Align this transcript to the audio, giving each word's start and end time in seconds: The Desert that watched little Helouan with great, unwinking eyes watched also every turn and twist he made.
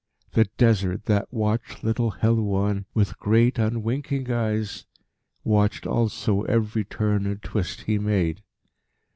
The 0.31 0.45
Desert 0.57 1.05
that 1.05 1.31
watched 1.31 1.83
little 1.83 2.09
Helouan 2.13 2.85
with 2.95 3.19
great, 3.19 3.59
unwinking 3.59 4.31
eyes 4.31 4.87
watched 5.43 5.85
also 5.85 6.41
every 6.45 6.83
turn 6.83 7.27
and 7.27 7.39
twist 7.39 7.81
he 7.81 7.99
made. 7.99 8.41